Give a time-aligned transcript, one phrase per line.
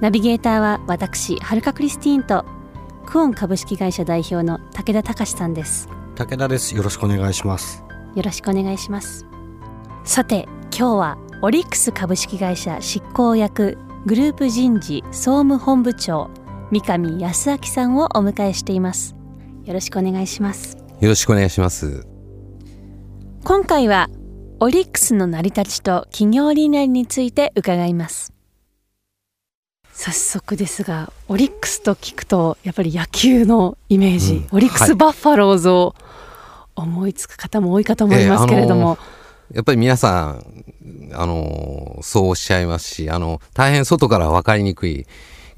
[0.00, 2.44] ナビゲーターは私はるかクリスティーンと
[3.06, 5.88] クオン株式会社代表の武田隆さんです。
[6.14, 6.74] 武田です。
[6.74, 7.84] よろしくお願いします。
[8.14, 9.26] よろしくお願いします。
[10.04, 16.30] さて今日はオリックス株式会社執行役グループ人事総務本部長
[16.70, 19.14] 三上康明さんをお迎えしています。
[19.64, 20.76] よろしくお願いします。
[21.00, 22.06] よろしくお願いします。
[23.44, 24.08] 今回は
[24.58, 28.33] オリックスの成り立ちと企業理念について伺います
[29.94, 34.56] 早速ですがオリックスと聞くとやっぱり野球のイメージ、うん。
[34.56, 35.94] オリックス・バッファローズを
[36.74, 38.98] 思いつく方も多いかと思いますけれども、
[39.52, 40.64] やっぱり皆さん
[41.12, 45.06] あのそうおっしゃいますしあの大変外から分かりにくい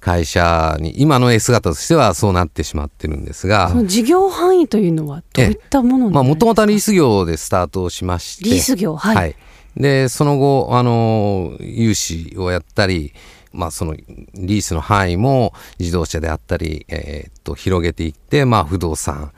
[0.00, 3.68] 会社に今の絵姿としてはそうなってしまってるんですが。
[3.68, 8.44] その事業範囲というのはどういったものもともとはリース業でスタートしまして。
[8.44, 9.36] リース業はい、はい、
[9.76, 13.14] でその後あの融資をやったり、
[13.54, 19.32] まあ、そのリースの範囲も自動車であったり、えーっと広げていって、まあ、不動産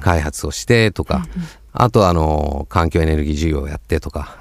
[0.00, 1.26] 開発をしてとか、
[1.72, 4.36] あとあの環境エネルギー事業をやってとか、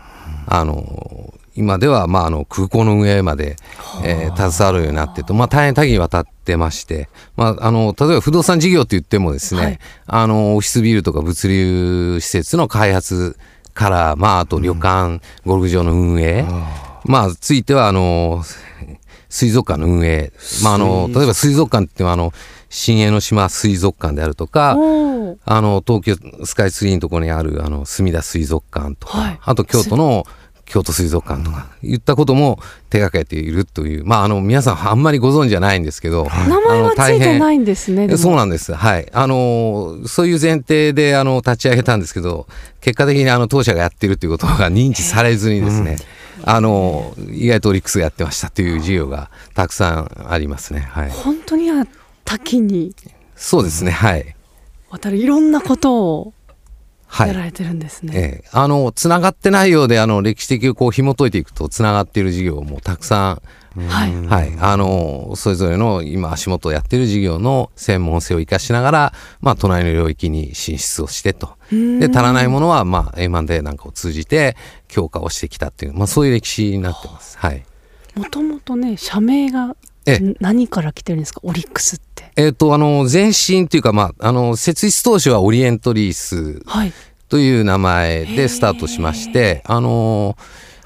[0.47, 3.55] あの今では、まあ、あの空港の運営まで、
[4.03, 9.79] えー携わるようになってと、まあ、大変多岐にわたってまして、まあ、あの例えば不動産事業って言ってもですね、はい。
[10.07, 13.37] あのオフィスビルとか物流施設の開発
[13.73, 16.45] から、まあ、あと旅館、ゴルフ場の運営、
[17.05, 18.43] まあ、ついてはあの
[19.35, 20.31] 水族館の運営、
[20.63, 22.31] まあ、あの例えば水族館って言ってもあの
[22.69, 24.75] 新江ノ島水族館であるとか、あ
[25.61, 29.39] の東京スカイツリーのところにあるあの墨田水族館とか、はい。
[29.41, 30.25] あと京都の
[30.65, 38.73] 京都水族館とか、いったことも手がけているというまああの皆さんあんまりご存知じゃないんですけど名前はついてないんですねそうなんです。
[38.73, 39.07] はい。
[39.13, 42.47] あの、そういう前提で、あの、立ち上げたんですけど、
[42.81, 45.97] 結果的に、あの、当社がやってるということが認知されずにですね、
[46.47, 50.81] あの、意外とオリックスがやってましたという事業がたくさんありますね。
[50.81, 51.09] はい。
[51.09, 51.87] 本当には
[52.23, 52.95] 多岐に
[53.35, 53.89] そうですね。
[53.89, 54.35] はい。
[54.91, 56.33] わたるいろんなことを
[57.15, 57.27] はい。
[57.29, 63.41] やられてるんですね、ええ、あの、つながってないようで、あの、歴史的をこう紐解いていくと、つながっている事業もたくさ
[63.77, 64.53] はいん、はい。
[64.59, 71.55] あの、それぞれの今足元をやっている事業の専門性を生かしながら、まあ、隣の領域に進出をしてと。
[71.71, 74.57] で、足らないものは、まあ、M&A なんかを通じて
[74.89, 77.37] 強化をしてきたっていう、まあ、そういう歴史になってます。
[77.37, 77.65] はい。
[78.15, 79.75] もともとね社名が
[80.05, 81.41] え何から来てるんですか？
[81.43, 81.99] オリックス
[82.37, 86.93] えっ、と、あの、前身っていうか、まあ、あの、設立当初はオリエントリースはい。
[87.29, 90.37] という名前でスタートしまして、あの、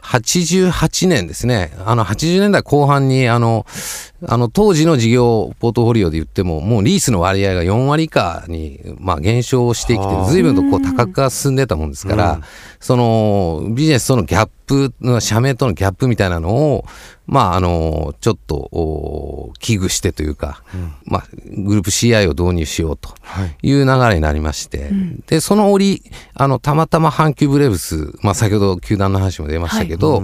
[0.01, 1.71] 88年ですね。
[1.85, 3.65] あの、80年代後半に、あの、
[4.27, 12.41] あの、当時の事業ポートフォリオで言っても、もうリースの割合が4割以下に、まあ、減少してきて、随分とこう多角化進んでたもんですから、
[12.79, 16.85] その、ビジネスとのギャップ、社名とのギャップみたいなのを、
[17.25, 20.63] まあ、あの、ちょっと、お危惧してというか、
[21.05, 21.27] まあ、
[21.63, 23.09] グループ CI を導入しようと
[23.63, 23.71] い。
[23.73, 24.89] う流れになりまして、
[25.27, 26.03] で、その折、
[26.33, 30.23] あの、たまたま阪急ブレーブス、まあ、先ほど球団の話も出ましたけど、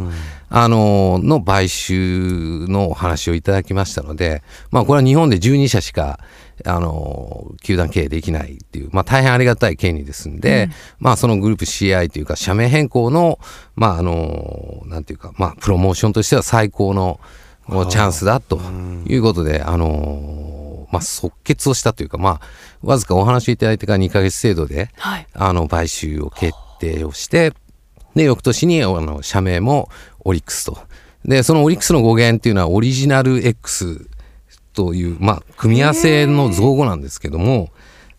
[0.50, 6.20] あの、の買収のお話をいただきましたので、まあ、これは日本で12社しか、
[6.64, 13.40] あの、球団経営できないっていう、まあ、大変ありがたい権利ですんで、まあ、そのグループ CI というか、社名変更の、
[13.76, 17.20] まあ、あの、なんていうか、まあ、プロモーションとしては最高の
[17.90, 18.60] チャンスだと
[19.08, 22.42] いうことで、あの、まあ、即決をしたというか、まあ、
[22.82, 25.28] わずかお話をいただいてから2ヶ月程度で、はい。
[25.34, 27.54] あの、買収を決定をして、
[28.16, 29.90] で、翌年に、あの、社名も
[30.24, 30.78] オリックスと。
[31.26, 34.08] で、そのオリックスの語源っていうのは、オリジナル X
[34.76, 37.70] という、まあ、組み合わせの造語なんですけども、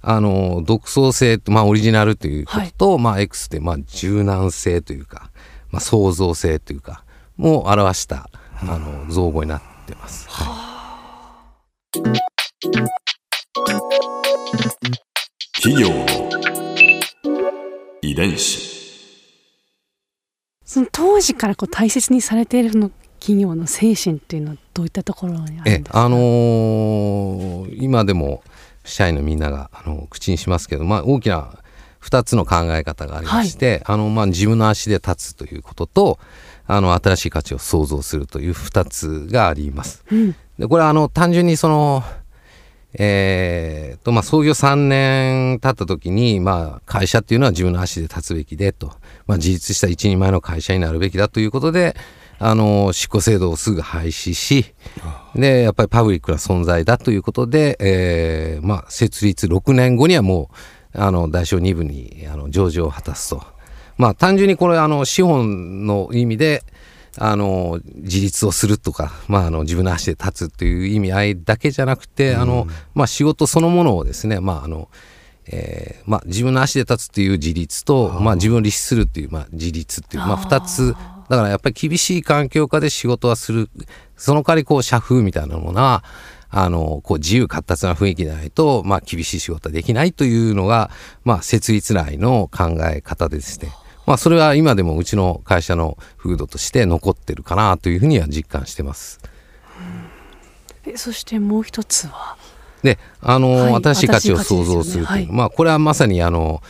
[0.00, 5.30] あの、独創性と、まあ、オリジナルということと、まあ、X って、まあ、柔軟性というか、
[5.70, 7.04] まあ、創造性というか、
[7.36, 8.30] も表した、
[8.62, 10.28] あの、造語になってます。
[15.54, 16.06] 企業の
[18.02, 18.76] 遺伝子。
[20.64, 26.04] その当時からこう大切にされているの企業の精神っていうのはどういったところにあるんえですか？
[26.04, 28.42] あのー今でも
[28.84, 31.58] 社員のみんながあの口にしますけど、まあ、大きな
[32.02, 36.18] 2つの考え方がありまして、あのまあ、自分の足で立つということと
[36.68, 40.04] あの新しい価値を創造するという2つがあります。
[40.12, 40.36] うん。
[40.58, 42.04] でこれはあの単純にその
[42.98, 48.86] えーとまあ、創業3年経った時に、まあ、会社っていうのは自分の足で立つべきでと、
[49.26, 51.94] まあ、自立した一人前の会社になるべきだということで
[52.38, 54.74] あの執行制度をすぐ廃止し
[55.34, 60.50] でやっぱりパブリックな存在だということで、えーまあ、設立6年後にはも
[60.94, 63.42] うあの大小2部にあの上場を果たすと。
[63.98, 66.62] まあ、単純にこれあの資本の意味で
[67.18, 74.90] あの自立をするとか、まあ、あの自分の足で立つという意味合いだけじゃなくて、あのまあ、仕事そのものをですね、まああの
[75.48, 80.94] えーまあ、自分の足で立つっていう自立と、まあ、自分を律するっていう、まあ、自立っていう、まあ、2つ
[81.28, 83.70] だからやっぱり厳しい環境下で仕事はする。
[84.16, 86.02] その代わりこう社風みたいなものは
[86.48, 90.90] あのこう自由活発な雰囲気でないと、まあ、厳しい仕事はできないというのが、
[91.24, 93.72] まあ、設立内の考え方でですね。
[94.06, 99.20] まあ、それは今でもうちの会社の風土として残ってるかなというふうには実感してます。
[100.86, 102.36] えそしてもう一つは？
[102.84, 105.32] で、あの、はい新しい価値を創造するという、ねはい。
[105.32, 106.62] まあ、これはまさにあの、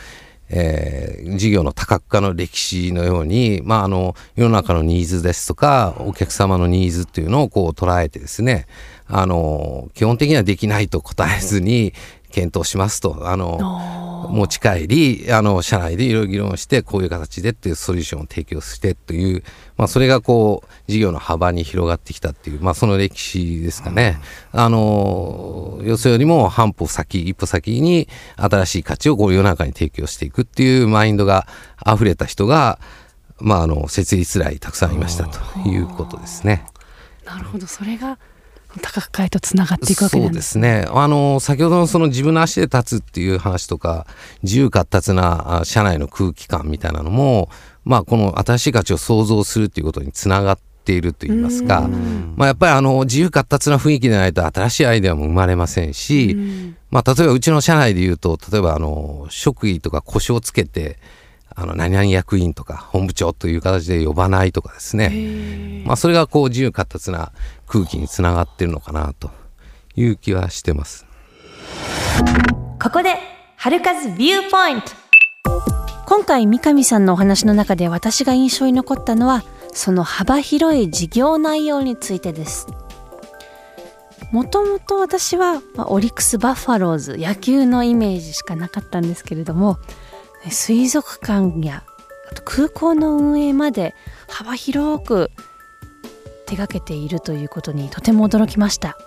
[0.49, 8.67] えー事業の多角化の歴史のように、まあ、あの世の中のニーズですとかお客様のニーズっていうのをこう捉えてですね
[9.07, 11.93] あの基本的にはできないと答えずに
[12.31, 13.27] 検討しますと。
[13.29, 19.43] あの持ち帰りあの社内でいろいろ議論してこういう形でっていうソリューションを提供してという、
[19.77, 24.19] まあ、それがこう事業の幅に広がってきたっていう、まあ、その歴史ですかね。
[24.51, 31.47] あのよそよりも半歩先一歩先に新しい価値をこう世の中に提供していくっていうマインドが
[31.85, 32.79] 溢れた人が、
[33.39, 36.65] まあ、あの設立来たくさんいましたということですね。
[37.25, 37.67] なるほど。
[37.67, 38.17] それが
[38.79, 40.51] 多角化へとつながっていくわけそうんです。
[40.51, 40.85] すね。
[40.89, 44.07] あの先ほどのその自分の足で立つっていう話とか
[44.43, 47.49] 自由活発なあ社内の空気感みたいなのも、
[47.85, 51.87] まあ、この新しい価値を創造するっていうことにつながっているといいますか、
[52.35, 56.35] まあ、やっぱりあの自由活発な雰囲気でないと新しいアイデアも生まれませんし、
[56.89, 60.97] まあ、例えばうちの社内でいうと例えばあの職位とか故障をつけて
[61.59, 67.31] あの何々役員とか本部長という形で呼ばないとかですね、まあ、それがこう自由活発な
[67.67, 69.29] 空気につながってるのかなと
[69.95, 71.05] いう気はしてます。
[72.81, 73.15] ここで
[73.57, 74.91] 春風ビューポイント
[76.05, 79.43] 今回三上さんのお話の中で私が印象に残ったのは
[79.73, 82.67] その幅広い事業内容についてです
[84.31, 89.79] もともと私は、まオリックス・バファローズ野球のイメージしかなかったんですけれども
[90.49, 91.83] 水族館や
[92.31, 93.95] あと空港の運営まで
[94.29, 95.31] 幅広く
[96.47, 98.97] 手掛けているということにとても驚きました。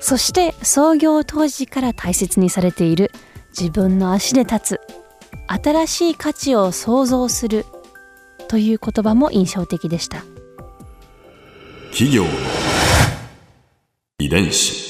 [0.00, 3.12] そして創業当時から大切にされている
[3.58, 4.80] 自分の足で立つ
[5.46, 7.64] 新しい価値を創造する
[8.48, 10.24] という言葉も印象的でした。
[11.90, 12.30] 企業の
[14.18, 14.86] 遺伝子。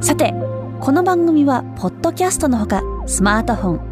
[0.00, 0.34] さて
[0.80, 3.91] この番組はポッドキャストのほかスマートフォン